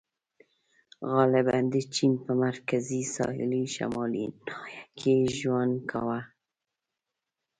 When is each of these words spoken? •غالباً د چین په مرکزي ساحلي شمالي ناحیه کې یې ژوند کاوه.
•غالباً 1.11 1.57
د 1.73 1.75
چین 1.93 2.13
په 2.25 2.31
مرکزي 2.45 3.01
ساحلي 3.15 3.63
شمالي 3.75 4.25
ناحیه 4.47 4.83
کې 4.97 5.11
یې 5.19 5.31
ژوند 5.39 5.75
کاوه. 5.89 6.19